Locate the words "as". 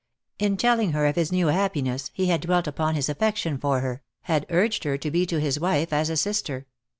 5.93-6.09